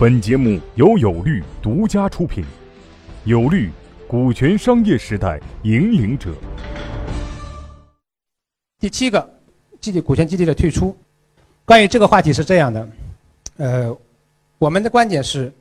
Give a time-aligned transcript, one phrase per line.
[0.00, 2.42] 本节目由有律独家出品，
[3.26, 3.68] 有律，
[4.08, 6.34] 股权商业时代引领者。
[8.78, 9.30] 第七个，
[9.78, 10.96] 激励股权激励的退出。
[11.66, 12.88] 关于这个话题是这样的，
[13.58, 13.98] 呃，
[14.56, 15.52] 我们的观点是，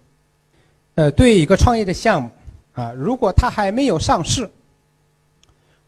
[0.96, 2.30] 呃，对一个创业的项目
[2.76, 4.50] 啊，如果它还没有上市，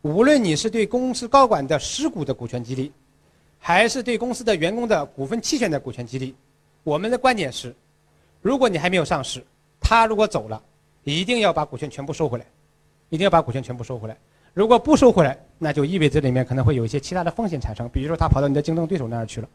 [0.02, 2.92] 无论你是对公司高管的实股的股权激励，
[3.58, 6.36] 还是对公司的员工的股份期权的股权激励，
[6.84, 7.74] 我们的观点是，
[8.42, 9.44] 如果你还没有上市，
[9.80, 10.62] 他如果走了，
[11.04, 12.46] 一定要把股权全部收回来，
[13.10, 14.18] 一定要把股权全部收回来。
[14.54, 19.48] 如果不收回来，那就意味着里面可能会有一些其他的风险产生，比如说他跑到你的竞争对手那儿去了，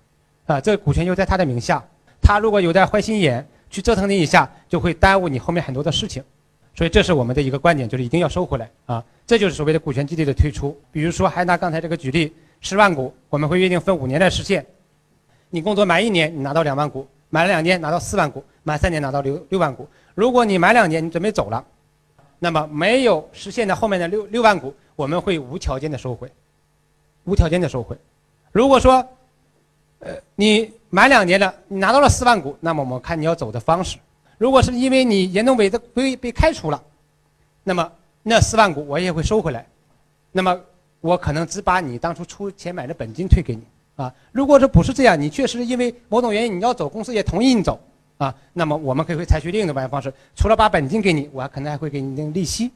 [0.46, 1.84] 啊，这个股权又在他的名下，
[2.22, 6.22] 他如果有点坏心眼去折腾你一下，就会耽误你后面很多的事情，
[6.74, 10.78] 所以这是我们的一个观点，就是一定要收回来啊，这就是所谓的股权激励的退出。
[10.90, 14.64] 比如说，还拿刚才这个举例，十万股，我们会约定分五年来实现，
[15.50, 19.88] 你工作满一年，你拿到两万股；买了两年拿到四万股；满三年拿到六六万股。
[20.14, 21.64] 如果你满两年你准备走了，
[22.38, 24.74] 那么没有实现的后面的六六万股。
[24.94, 26.32] 我们会无条件的收回，
[27.24, 27.94] 无条件的收回。
[28.50, 29.06] 如果说，
[29.98, 33.98] 呃，你满两年了，你拿到了四万股，那么我们看你要走的方式。
[34.38, 36.82] 如果是因为你严重违的规被开除了，
[37.62, 39.66] 那么那四万股我也会收回来。
[40.32, 40.58] 那么
[41.02, 43.62] 我可能只把你当初出钱买的本金退给你
[43.96, 44.14] 啊。
[44.30, 47.80] 如果说不是这样，你确实因为某种原因你要走，公司也同意你走
[48.18, 52.70] 啊，那么我们可以会采取另一种办法方式，除了把本金给你，我还可能还会给你一定利息。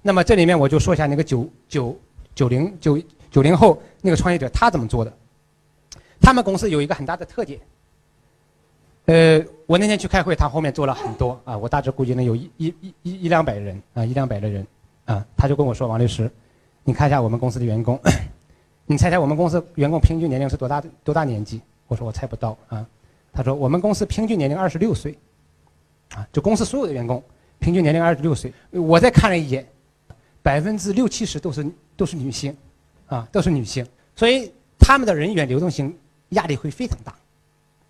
[0.00, 1.98] 那么这里面我就说一下那个九九
[2.34, 5.12] 九零九九零后那个创业者他怎么做的。
[6.20, 7.58] 他们公司有一个很大的特点。
[9.06, 14.66] 呃，我那天去开会，他后面坐了很多啊，我大致估计能有一一一一两百人啊，一两百的人
[15.06, 15.24] 啊。
[15.36, 16.30] 他就跟我说：“王律师，
[16.84, 17.98] 你看一下我们公司的员工，
[18.88, 22.84] 你猜猜我们公司员工平均年龄是多大多大年纪？”我说：“我猜不到啊。”
[23.32, 25.16] 他说：“我们公司平均年龄二十六岁，
[26.14, 27.22] 啊，就公司所有的员工
[27.60, 29.64] 平均年龄二十六岁。”我再看了一眼。
[30.40, 32.56] 百分之六七十都是都是女性，
[33.06, 35.94] 啊，都是女性，所以他们的人员流动性
[36.30, 37.14] 压力会非常大，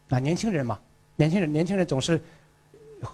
[0.08, 0.76] 啊，年轻人嘛，
[1.14, 2.20] 年轻人年轻人总是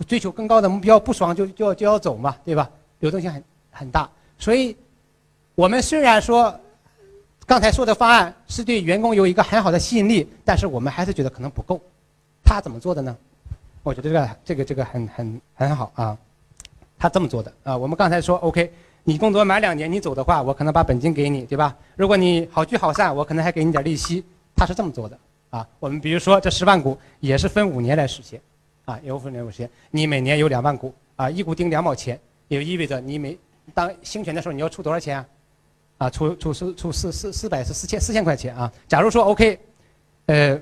[0.06, 2.70] 追求更高的目标，不爽就就要就要走嘛，对吧？
[3.00, 4.08] 流动性很很大，
[4.38, 4.74] 所以
[5.56, 6.58] 我们虽然说
[7.46, 11.80] 刚才说的方案是对员工有一个很好的吸引力，但是我们还是觉得可能不够。
[12.42, 13.16] 他怎么做的呢？
[13.82, 16.16] 我觉得这个这个这个很很很好啊，
[16.98, 18.72] 他这么做的啊，我们刚才说 OK。
[19.06, 21.76] 你工作满两年，你走的话，我可能把本金给你，对吧？
[21.94, 24.24] 如果你好聚好散，我可能还给你点利息。
[24.56, 25.18] 他是这么做的
[25.50, 25.68] 啊。
[25.78, 28.40] 我们比如说这十万股也是分五年来实现，
[28.86, 29.70] 啊，有分五年实现。
[29.90, 32.18] 你每年有两万股啊，一股定两毛钱，
[32.48, 33.38] 也就意味着你每
[33.74, 35.26] 当兴权的时候你要出多少钱啊？
[36.04, 38.70] 啊，出出出出四四四百是四千四千块钱啊。
[38.86, 39.58] 假如说 OK，
[40.26, 40.60] 呃。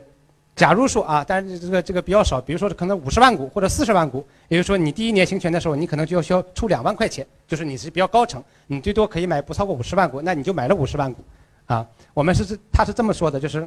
[0.54, 11.24] 假如说啊，但是这个这个比较少，比如说可能五十万股或者四十万股，也就是说你第一年行权的时候，你可能就要需要出两万块钱，就是你是比较高层，你最多可以买不超过五十万股，那你就买了五十万股，
[11.64, 13.66] 啊，我们是这他是这么说的，就是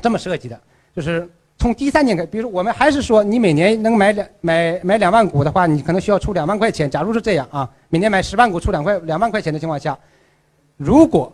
[0.00, 0.58] 这么设计的，
[0.94, 1.28] 就是
[1.58, 6.88] 从第三年开，比如说我们还是说你每年能买两买买两万股的话，你可能需要出两万块钱。
[6.88, 9.98] 假如是这样啊，每年买十万股出两块两万块钱的情况下，
[10.76, 11.32] 如果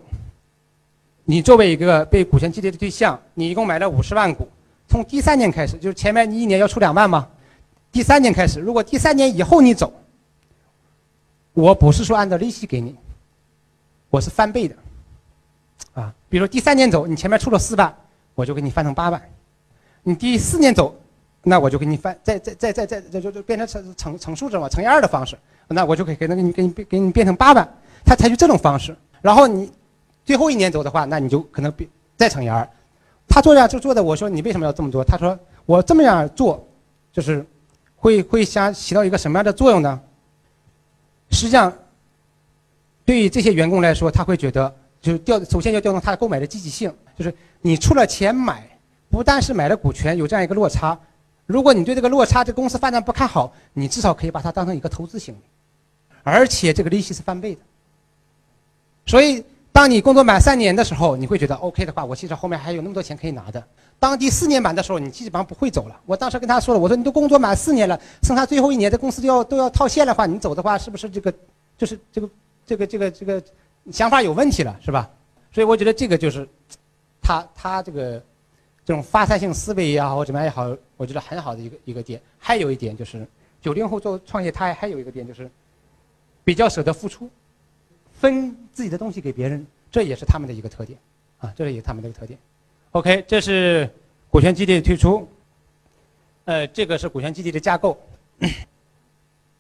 [1.25, 4.49] 你作为一个被股权激励的对象，你一共买了五十万股。
[4.89, 7.29] 从第三年开始，就是前面你一年要出两万吗？
[7.93, 9.93] 第三年开始，如果第三年以后你走，
[11.53, 12.97] 我不是说按照利息给你，
[14.11, 14.75] 我是翻倍的，
[15.95, 17.95] 啊，比如第三年走，你前面出了四万，
[18.35, 19.23] 我就给你翻成八万，
[20.03, 20.95] 你第四年走，
[21.43, 27.69] 那我就给你翻，再再再再再就就就变成乘乘乘数字嘛，乘以二的方式，那我就可以给那给你给你给你变成八万，
[28.05, 29.71] 他采取这种方式，然后你
[30.25, 32.69] 最后一年走的话，那你就可能变再乘以二。
[33.29, 35.05] 他做这样就做的，我说你为什么要这么做？
[35.05, 36.67] 他说我这么样做，
[37.13, 37.47] 就是
[37.97, 40.01] 会会想起到一个什么样的作用呢？
[41.31, 41.73] 实际上，
[43.05, 48.69] 对于这些员工来说，他会觉得就是调首先要调动他购买的积极性，就是你出了钱买，
[49.09, 50.99] 不但是买了股权有这样一个落差，
[51.47, 55.41] 如果你对这个落差这公司发展不看好，你至少可以把它当成一个投资行为，
[56.25, 57.61] 而且这个利息是翻倍的，
[59.11, 59.45] 所以。
[59.73, 63.65] 当你工作满三年的时候，你会觉得 OK 的话，我其实后面还有那么多钱可以拿的。
[64.01, 65.99] 当第四年满的时候，你基本上不会走了。
[66.07, 71.33] 我当时跟他说了，我说你都工作满四年了，剩下最后一年，这公司就要都要套现的话，你走的话，是不是这个，
[71.79, 72.29] 就是这个
[72.67, 73.43] 这个这个这个
[73.93, 75.09] 想法有问题了，是吧？
[75.53, 76.47] 所以我觉得这个就是
[77.23, 78.21] 他他这个
[78.85, 82.21] 这种发散性思维也好，或怎么样也好，我觉得很好的一个一个点。
[82.39, 83.25] 还有一点就是
[83.63, 85.49] 九零后做创业，他还有一个点就是
[86.43, 87.31] 比较舍得付出。
[88.21, 90.99] 分自己的东西给别人，这也是他们的一个特点，
[91.39, 92.39] 啊，这也是他们的一个特点。
[92.91, 93.89] OK，这是
[94.29, 95.27] 股权激励的退出。
[96.45, 97.99] 呃，这个是股权激励的架构。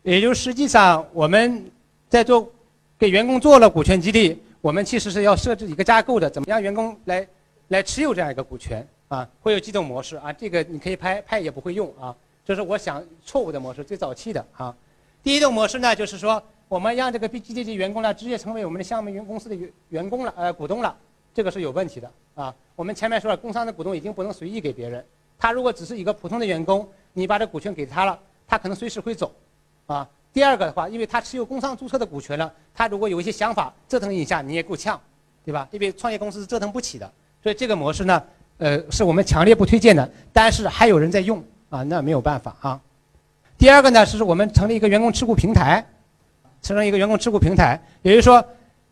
[0.02, 1.70] 也就实际上我们
[2.08, 2.50] 在做
[2.98, 7.26] 给员工做了股权激励，我们其实是要设置一个架构的，怎么样员工来
[7.68, 9.26] 来持有这样一个股权啊？
[9.40, 10.30] 会有几种模式啊？
[10.32, 12.14] 这个你可以拍拍也不会用啊，
[12.44, 14.74] 这是我想错误的模式，最早期的啊。
[15.22, 20.96] 第一种模式呢，就是说我们让这个 B G D 员工呢直接成为我们的项目员公司的员员工了，呃，股东了，
[21.34, 22.54] 这个是有问题的啊。
[22.76, 25.04] 我们前面说了，工商的股东已经不能随意给别人，
[25.36, 29.32] 他如果只是一个普通的员工，你把这股权给他了，他可能随时会走，
[29.86, 30.08] 啊。
[30.32, 34.98] 第二个的话，因为他持有工商注册的股权了，他如果有一些想法折腾一下，你也够呛，
[35.44, 35.66] 对吧？
[35.72, 37.12] 因为创业公司是折腾不起的，
[37.42, 38.22] 所以这个模式呢，
[38.58, 40.08] 呃，是我们强烈不推荐的。
[40.32, 42.80] 但是还有人在用啊，那没有办法啊。
[43.58, 45.84] 第二个呢，是我们成立一个员工持股平台，
[46.62, 48.44] 成立一个员工持股平台，也就是说，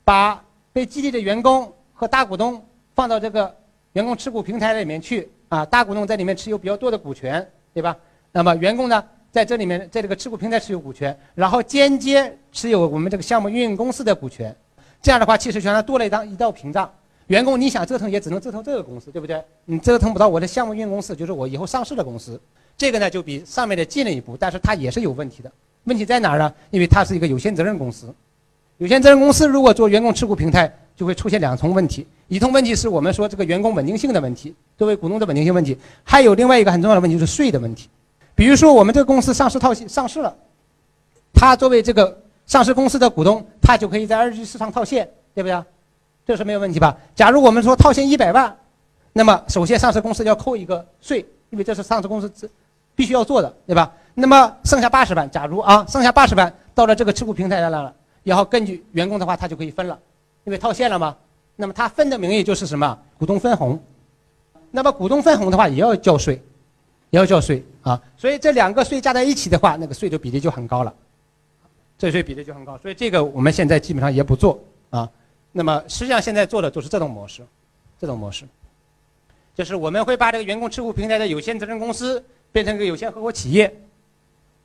[0.04, 0.42] 把
[0.72, 3.54] 被激励的员工和大股东放到这个
[3.92, 7.96] 员工持股平台里面去啊，大股东在里面持有比较多的股权，对吧？
[8.32, 14.54] 那么员工呢，在这里面在这个持股平台持有股权，然后间接持有我们这个项目运营公司的股权，
[15.00, 16.90] 这样的话，其实相当于多了一张一道屏障。
[17.26, 19.42] 员工你想折腾也只能折腾这个公司，对不对？
[19.66, 22.40] 你折腾不到我的项目运营公司，就是我以后上市的公司。
[22.76, 25.52] 这个呢，就比上面的进了一步，但是它也是有问题的。
[25.88, 26.52] 问题在哪儿呢？
[26.70, 28.14] 因为它是一个有限责任公司，
[28.76, 32.06] 有限责任公司如果做员工持股平台，就会出现两重问题。
[32.28, 37.88] 一重问题是我们说这个员工稳定性的问题，作为股东的稳定性问题，还有另外一个很重要的问题就是税的问题。
[38.34, 40.36] 比如说我们这个公司上市套现上市了，
[41.32, 45.62] 他作为这个上市公司的股东，他就可以在二级市场套现，对不对？
[46.26, 46.96] 这是没有问题吧？
[47.14, 48.54] 假如我们说套现一百万，
[49.14, 52.30] 那么首先上市公司要扣一个税，因为这是上市公司
[52.98, 53.92] 必须要做的，对吧？
[54.12, 59.96] 那么剩下八十万，假如啊，剩下八十万到了这个持股平台上来了，然后根据员工的话，他就可以分了，
[60.42, 61.16] 因为套现了嘛。
[61.54, 62.98] 那么他分的名义就是什么？
[63.16, 63.80] 股东分红。
[64.72, 66.42] 那么股东分红的话也要交税，
[67.10, 68.02] 也要交税啊。
[68.16, 70.92] 所以这两个税加在一起的话，那个税的比例就很高了，
[71.96, 72.76] 这税比例就很高。
[72.78, 74.58] 所以这个我们现在基本上也不做
[74.90, 75.08] 啊。
[75.52, 77.46] 那么实际上现在做的就是这种模式，
[77.96, 78.44] 这种模式，
[79.54, 82.20] 就是我们会把这个员工持股平台的有限责任公司。
[82.52, 83.72] 变成一个有限合伙企业，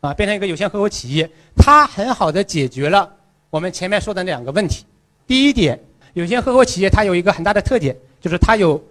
[0.01, 3.11] 啊，变成一个有限合伙企业，它很好的解决了
[3.49, 4.85] 我们前面说的两个问题。
[5.27, 5.79] 第一点，
[6.13, 8.81] 有限合伙企业它有一个很大的特点，就是它有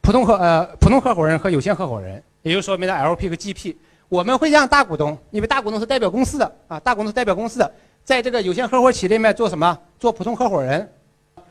[0.00, 3.74] 普通合呃普通合伙人和有限合伙人，也就是说，我们的 LP 和 GP。
[4.08, 7.70] 我们会让大股东，因为大股东是代表公司的啊，大股东是代表公司的，
[8.04, 9.78] 在这个有限合伙企业里面做什么？
[9.98, 10.90] 做普通合伙人。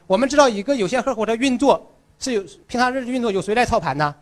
[0.07, 4.15] 我们知道一个有限合伙的运作是有平常日运作有谁来操盘呢？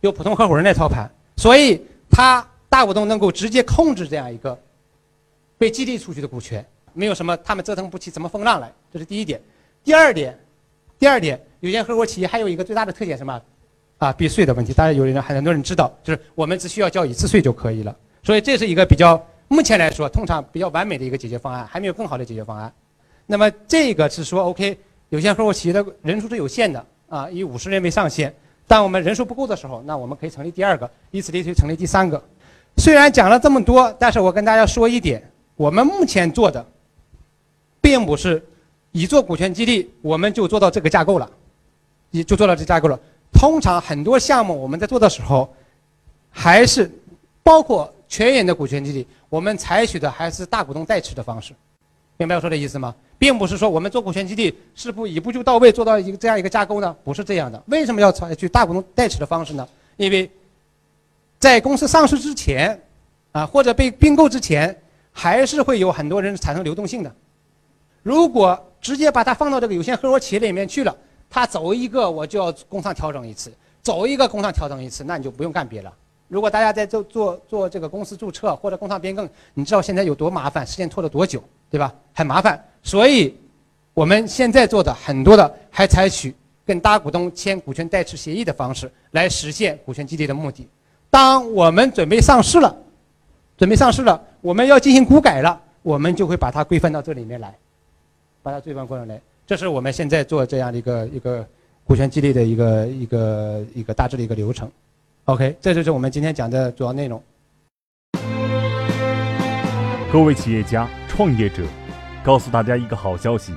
[0.00, 1.10] 有普通合伙人来操盘。
[1.36, 1.80] 所以，
[2.10, 4.58] 他大股东能够直接控制这样一个
[5.58, 9.40] 被激励出去的股权，没有什么他们折腾不起什么风浪来，这是第一点。
[9.84, 10.36] 第二点，
[10.98, 13.40] 第二点，有限合伙企业还有一个最大的特点什么？
[13.98, 14.72] 啊，避税的问题。
[14.72, 17.94] 当然，有人很多人知道，就是我们只需要交一次税就可以了。
[18.22, 22.72] 所以，这是一个比较目前来说通常比较完美的一个解决方案，还没有更好的解决方案。
[23.26, 24.78] 那么，这个是说，OK，
[25.10, 28.34] 有限合伙企业的人数是有限的啊，以五十人为上限。
[28.66, 32.22] 当我们人数不够的时候，那我们可以成立第二个，以此类推成立第三个。
[32.76, 35.22] 虽然讲了这么多，但是我跟大家说一点：
[35.54, 36.64] 我们目前做的，
[37.80, 38.44] 并不是
[38.92, 41.30] 一做股权激励我们就做到这个架构了，
[42.10, 42.98] 也就做到这架构了。
[43.32, 45.48] 通常很多项目我们在做的时候，
[46.30, 46.90] 还是
[47.42, 51.54] 包括全员的股权激励，我们采取的还是大股东代持的方式。
[52.16, 52.94] 明白我说的意思吗？
[53.18, 56.94] 并不是说我们做股权激励是不一步就到位做到一个这样一个架构呢？
[57.04, 57.62] 不是这样的。
[57.66, 59.66] 为什么要采取大股东代持的方式呢？
[59.96, 60.30] 因为，
[61.38, 62.78] 在公司上市之前，
[63.32, 64.76] 啊或者被并购之前，
[65.12, 67.14] 还是会有很多人产生流动性的。
[68.02, 70.94] 如果直接把它放到这个有限合伙企业里面去了，
[71.28, 75.92] 它走一个我就要工商调整一次，走一个工商调整一次，那你就不用干别的。
[76.28, 81.92] 如果大家在做做做这个公司注册或者工商变更，你知道现在有多麻烦，时间拖了多久，对吧？
[82.14, 82.62] 很麻烦。
[82.82, 83.34] 所以，
[83.94, 90.66] 我们现在做的很多的还采取跟大股东签股权代持协议的方式来实现股权激励的目的。
[91.10, 92.76] 当我们准备上市了，
[93.56, 97.54] 准备上市了，我们要进行股改了，我们就会把它规范到这里面来，
[98.42, 99.20] 把它规范过来。
[99.46, 101.46] 这是我们现在做这样的一个一个
[101.84, 104.70] 股权激励的一个一个一个大致的一个流程。
[105.24, 107.22] OK，这就是我们今天讲的主要内容。
[110.12, 111.62] 各位企业家、创业者，
[112.22, 113.54] 告诉大家一个好消息：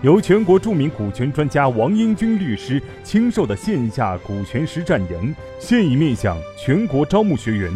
[0.00, 7.70] 由全国著名股权专家王英军律师亲授的线下股权实战营现已面向全国招募学员，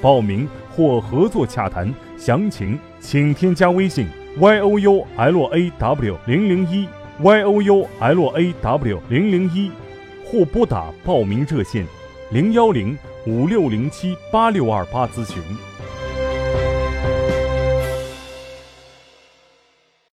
[0.00, 4.06] 报名或合作洽谈详情，请添加微信
[4.38, 6.86] y o u l a w 零零一
[7.20, 9.72] y o u l a w 零零一，
[10.24, 11.84] 或拨打报名热线。
[12.30, 15.42] 零幺零五六零七八六二八咨询。